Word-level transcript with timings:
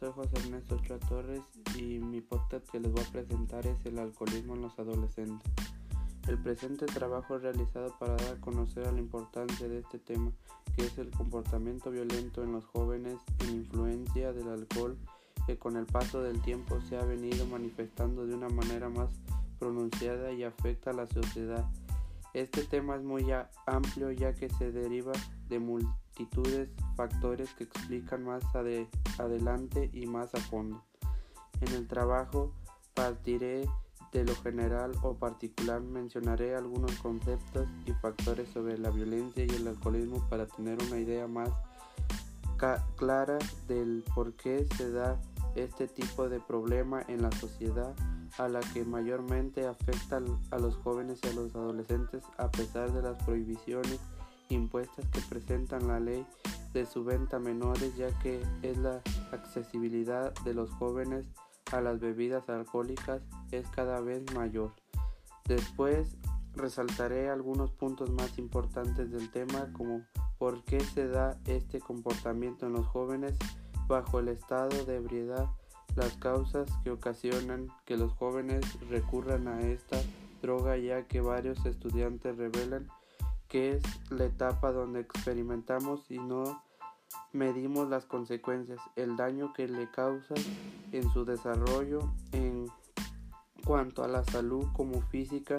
soy 0.00 0.10
José 0.14 0.30
Ernesto 0.36 0.76
Ochoa 0.76 0.98
Torres 1.00 1.42
y 1.76 1.98
mi 1.98 2.22
podcast 2.22 2.66
que 2.70 2.80
les 2.80 2.90
voy 2.90 3.02
a 3.02 3.12
presentar 3.12 3.66
es 3.66 3.84
el 3.84 3.98
alcoholismo 3.98 4.54
en 4.54 4.62
los 4.62 4.78
adolescentes. 4.78 5.52
El 6.26 6.38
presente 6.38 6.86
trabajo 6.86 7.36
es 7.36 7.42
realizado 7.42 7.94
para 7.98 8.16
dar 8.16 8.36
a 8.36 8.40
conocer 8.40 8.86
a 8.86 8.92
la 8.92 9.00
importancia 9.00 9.68
de 9.68 9.80
este 9.80 9.98
tema, 9.98 10.32
que 10.74 10.86
es 10.86 10.96
el 10.96 11.10
comportamiento 11.10 11.90
violento 11.90 12.42
en 12.42 12.52
los 12.52 12.64
jóvenes 12.66 13.18
en 13.40 13.56
influencia 13.56 14.32
del 14.32 14.48
alcohol, 14.48 14.96
que 15.46 15.58
con 15.58 15.76
el 15.76 15.84
paso 15.84 16.22
del 16.22 16.40
tiempo 16.40 16.80
se 16.88 16.96
ha 16.96 17.04
venido 17.04 17.44
manifestando 17.46 18.26
de 18.26 18.34
una 18.34 18.48
manera 18.48 18.88
más 18.88 19.10
pronunciada 19.58 20.32
y 20.32 20.44
afecta 20.44 20.90
a 20.90 20.94
la 20.94 21.06
sociedad. 21.06 21.68
Este 22.32 22.62
tema 22.62 22.96
es 22.96 23.02
muy 23.02 23.26
amplio 23.66 24.10
ya 24.10 24.32
que 24.32 24.48
se 24.48 24.72
deriva 24.72 25.12
de 25.50 25.58
multitudes 25.58 26.70
factores 26.96 27.52
que 27.54 27.64
explican 27.64 28.24
más 28.24 28.42
adelante 29.20 29.90
y 29.92 30.06
más 30.06 30.34
a 30.34 30.38
fondo. 30.38 30.82
En 31.60 31.74
el 31.74 31.86
trabajo 31.88 32.52
partiré 32.94 33.68
de 34.12 34.24
lo 34.24 34.34
general 34.36 34.92
o 35.02 35.14
particular, 35.14 35.80
mencionaré 35.82 36.56
algunos 36.56 36.92
conceptos 36.96 37.68
y 37.84 37.92
factores 37.92 38.48
sobre 38.50 38.78
la 38.78 38.90
violencia 38.90 39.44
y 39.44 39.50
el 39.50 39.68
alcoholismo 39.68 40.26
para 40.28 40.46
tener 40.46 40.78
una 40.82 40.98
idea 40.98 41.26
más 41.26 41.50
clara 42.96 43.38
del 43.68 44.04
por 44.14 44.34
qué 44.34 44.66
se 44.76 44.90
da 44.90 45.20
este 45.54 45.86
tipo 45.86 46.28
de 46.28 46.40
problema 46.40 47.02
en 47.08 47.22
la 47.22 47.30
sociedad 47.32 47.94
a 48.36 48.48
la 48.48 48.60
que 48.60 48.84
mayormente 48.84 49.66
afecta 49.66 50.20
a 50.50 50.58
los 50.58 50.76
jóvenes 50.76 51.20
y 51.22 51.28
a 51.28 51.32
los 51.32 51.54
adolescentes 51.54 52.22
a 52.36 52.50
pesar 52.50 52.92
de 52.92 53.02
las 53.02 53.22
prohibiciones 53.24 53.98
impuestas 54.48 55.06
que 55.08 55.20
presentan 55.20 55.88
la 55.88 56.00
ley 56.00 56.26
de 56.72 56.86
su 56.86 57.04
venta 57.04 57.38
menores 57.38 57.96
ya 57.96 58.08
que 58.20 58.42
es 58.62 58.76
la 58.78 59.02
accesibilidad 59.32 60.34
de 60.44 60.54
los 60.54 60.70
jóvenes 60.70 61.26
a 61.72 61.80
las 61.80 62.00
bebidas 62.00 62.48
alcohólicas 62.48 63.22
es 63.50 63.68
cada 63.68 64.00
vez 64.00 64.22
mayor. 64.34 64.72
Después 65.44 66.16
resaltaré 66.54 67.30
algunos 67.30 67.72
puntos 67.72 68.10
más 68.10 68.38
importantes 68.38 69.10
del 69.10 69.30
tema 69.30 69.72
como 69.72 70.02
por 70.38 70.62
qué 70.64 70.80
se 70.80 71.08
da 71.08 71.38
este 71.46 71.80
comportamiento 71.80 72.66
en 72.66 72.72
los 72.72 72.86
jóvenes 72.86 73.34
bajo 73.86 74.18
el 74.18 74.28
estado 74.28 74.84
de 74.84 74.96
ebriedad 74.96 75.48
las 75.96 76.16
causas 76.16 76.70
que 76.84 76.90
ocasionan 76.90 77.68
que 77.84 77.96
los 77.96 78.12
jóvenes 78.12 78.64
recurran 78.88 79.48
a 79.48 79.60
esta 79.62 80.00
droga 80.40 80.76
ya 80.76 81.06
que 81.08 81.20
varios 81.20 81.64
estudiantes 81.66 82.36
revelan 82.36 82.88
que 83.48 83.76
es 83.76 83.82
la 84.10 84.24
etapa 84.26 84.72
donde 84.72 85.00
experimentamos 85.00 86.10
y 86.10 86.18
no 86.18 86.62
medimos 87.32 87.88
las 87.88 88.04
consecuencias, 88.04 88.80
el 88.96 89.16
daño 89.16 89.52
que 89.54 89.66
le 89.66 89.90
causa 89.90 90.34
en 90.92 91.10
su 91.10 91.24
desarrollo 91.24 92.00
en 92.32 92.66
cuanto 93.64 94.04
a 94.04 94.08
la 94.08 94.24
salud 94.24 94.66
como 94.74 95.00
física 95.02 95.56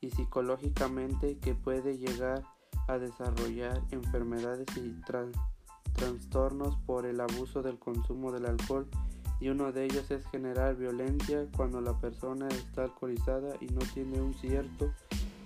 y 0.00 0.10
psicológicamente 0.10 1.38
que 1.38 1.54
puede 1.54 1.98
llegar 1.98 2.42
a 2.88 2.98
desarrollar 2.98 3.82
enfermedades 3.90 4.66
y 4.76 4.94
trastornos 5.94 6.76
por 6.86 7.06
el 7.06 7.20
abuso 7.20 7.62
del 7.62 7.78
consumo 7.78 8.32
del 8.32 8.46
alcohol. 8.46 8.86
Y 9.40 9.48
uno 9.48 9.72
de 9.72 9.84
ellos 9.84 10.10
es 10.10 10.26
generar 10.28 10.76
violencia 10.76 11.46
cuando 11.56 11.80
la 11.80 11.98
persona 11.98 12.48
está 12.48 12.84
alcoholizada 12.84 13.56
y 13.60 13.66
no 13.66 13.80
tiene 13.92 14.20
un 14.20 14.32
cierto 14.34 14.92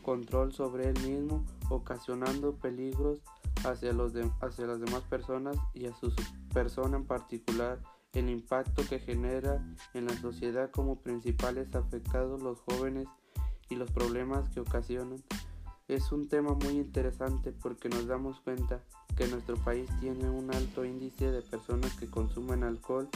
control 0.02 0.52
sobre 0.52 0.88
él 0.88 1.00
mismo, 1.06 1.44
ocasionando 1.68 2.54
peligros 2.56 3.20
hacia, 3.64 3.92
los 3.92 4.12
hacia 4.40 4.66
las 4.66 4.80
demás 4.80 5.02
personas 5.02 5.56
y 5.74 5.86
a 5.86 5.94
su 5.94 6.12
persona 6.52 6.96
en 6.96 7.04
particular. 7.04 7.80
El 8.12 8.28
impacto 8.28 8.82
que 8.88 8.98
genera 8.98 9.64
en 9.94 10.06
la 10.06 10.16
sociedad 10.20 10.70
como 10.70 10.96
principales 10.96 11.74
afectados 11.76 12.42
los 12.42 12.60
jóvenes 12.62 13.06
y 13.68 13.76
los 13.76 13.90
problemas 13.92 14.48
que 14.50 14.60
ocasionan. 14.60 15.22
Es 15.86 16.12
un 16.12 16.28
tema 16.28 16.54
muy 16.54 16.74
interesante 16.74 17.52
porque 17.52 17.88
nos 17.88 18.06
damos 18.06 18.40
cuenta 18.40 18.82
que 19.16 19.26
nuestro 19.28 19.56
país 19.56 19.88
tiene 20.00 20.28
un 20.28 20.52
alto 20.54 20.84
índice 20.84 21.30
de 21.30 21.42
personas 21.42 21.94
que 21.94 22.08
consumen 22.08 22.64
alcohol 22.64 23.08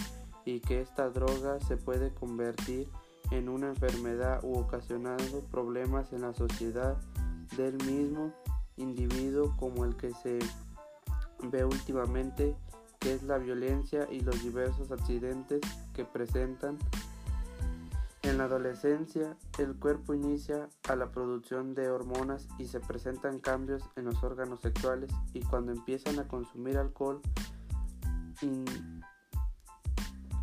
y 0.44 0.60
que 0.60 0.81
esta 0.81 1.08
droga 1.10 1.60
se 1.60 1.76
puede 1.76 2.12
convertir 2.12 2.88
en 2.88 3.03
una 3.30 3.68
enfermedad 3.68 4.42
u 4.42 4.58
ocasionando 4.58 5.40
problemas 5.50 6.12
en 6.12 6.22
la 6.22 6.32
sociedad 6.32 6.96
del 7.56 7.74
mismo 7.84 8.32
individuo 8.76 9.54
como 9.56 9.84
el 9.84 9.96
que 9.96 10.12
se 10.14 10.38
ve 11.50 11.64
últimamente 11.64 12.56
que 13.00 13.12
es 13.12 13.22
la 13.22 13.38
violencia 13.38 14.08
y 14.10 14.20
los 14.20 14.42
diversos 14.42 14.90
accidentes 14.90 15.60
que 15.92 16.04
presentan 16.04 16.78
en 18.22 18.38
la 18.38 18.44
adolescencia. 18.44 19.36
El 19.58 19.76
cuerpo 19.76 20.14
inicia 20.14 20.68
a 20.88 20.96
la 20.96 21.10
producción 21.10 21.74
de 21.74 21.90
hormonas 21.90 22.48
y 22.58 22.66
se 22.66 22.80
presentan 22.80 23.40
cambios 23.40 23.82
en 23.96 24.06
los 24.06 24.22
órganos 24.24 24.60
sexuales 24.60 25.10
y 25.34 25.40
cuando 25.40 25.72
empiezan 25.72 26.18
a 26.18 26.26
consumir 26.26 26.78
alcohol 26.78 27.20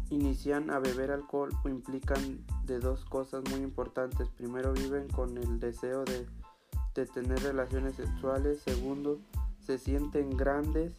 inician 0.10 0.70
a 0.70 0.80
beber 0.80 1.12
alcohol 1.12 1.50
o 1.64 1.70
implican 1.70 2.46
de 2.66 2.80
dos 2.80 3.06
cosas 3.06 3.44
muy 3.50 3.62
importantes. 3.62 4.30
Primero 4.30 4.74
viven 4.74 5.08
con 5.10 5.38
el 5.38 5.60
deseo 5.60 6.04
de, 6.06 6.28
tener 7.14 7.40
relaciones 7.40 7.96
sexuales. 7.96 8.62
Segundo, 8.62 9.20
se 9.60 9.78
sienten 9.78 10.36
grandes 10.38 10.98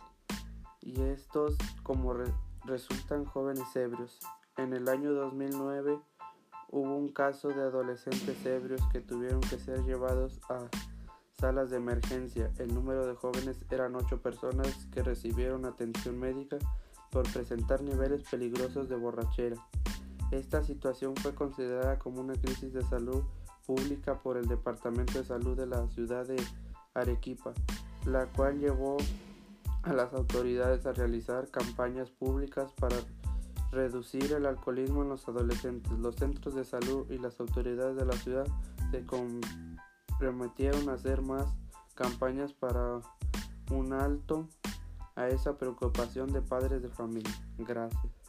y 0.81 1.01
estos 1.03 1.57
como 1.83 2.15
resultan 2.65 3.25
jóvenes 3.25 3.75
ebrios. 3.77 4.19
En 4.57 4.73
el 4.73 4.89
año 4.89 5.13
2009 5.13 6.01
hubo 6.69 6.97
un 6.97 7.09
caso 7.09 7.49
de 7.49 7.63
adolescentes 7.63 8.45
ebrios 8.47 8.81
que 8.91 9.01
tuvieron 9.01 9.41
que 9.41 9.59
ser 9.59 9.85
llevados 9.85 10.41
a 10.49 10.61
salas 11.39 11.71
de 11.71 11.77
emergencia. 11.77 12.51
El 12.59 12.75
número 12.75 13.07
de 13.07 13.15
jóvenes 13.15 13.65
eran 13.71 13.95
ocho 13.97 14.21
personas 14.21 14.87
que 14.93 15.03
recibieron 15.03 15.65
atención 15.67 16.19
médica 16.19 16.59
por 17.11 17.31
presentar 17.33 17.83
niveles 17.83 18.23
peligrosos 18.31 18.89
de 18.89 18.97
borrachera. 18.97 19.57
Esta 20.33 20.65
situación 20.65 21.15
fue 21.17 21.35
considerada 21.35 21.99
como 21.99 22.23
una 22.23 22.33
crisis 22.33 22.73
de 22.73 22.83
salud 22.83 23.23
pública 23.67 24.19
por 24.19 24.39
el 24.39 24.49
Departamento 24.49 25.19
de 25.19 25.25
Salud 25.25 25.57
de 25.57 25.67
la 25.67 25.87
ciudad 25.89 26.27
de 26.27 26.43
Arequipa, 26.95 27.53
la 28.07 28.27
cual 28.27 28.59
llevó 28.59 28.97
a 29.83 29.93
las 29.93 30.15
autoridades 30.15 30.87
a 30.87 30.93
realizar 30.95 31.51
campañas 31.51 32.11
públicas 32.11 32.73
para 32.73 32.97
reducir 33.73 34.33
el 34.33 34.47
alcoholismo 34.47 35.03
en 35.03 35.11
los 35.11 35.29
adolescentes. 35.29 35.93
Los 35.99 36.17
centros 36.17 36.55
de 36.55 36.65
salud 36.65 37.11
y 37.11 37.19
las 37.19 37.39
autoridades 37.39 37.97
de 37.97 38.07
la 38.07 38.15
ciudad 38.15 38.47
se 38.91 39.05
comprometieron 39.05 40.89
a 40.89 40.95
hacer 40.95 41.21
más 41.21 41.55
campañas 41.95 42.55
para 42.55 43.03
un 43.71 43.93
alto 43.93 44.49
a 45.15 45.29
esa 45.29 45.59
preocupación 45.59 46.33
de 46.33 46.41
padres 46.41 46.81
de 46.81 46.89
familia. 46.89 47.33
Gracias. 47.59 48.22